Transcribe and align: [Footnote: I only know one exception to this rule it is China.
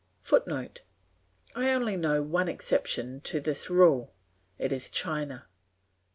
[Footnote: 0.21 0.81
I 1.55 1.71
only 1.71 1.95
know 1.95 2.23
one 2.23 2.47
exception 2.47 3.21
to 3.25 3.39
this 3.39 3.69
rule 3.69 4.15
it 4.57 4.71
is 4.71 4.89
China. 4.89 5.45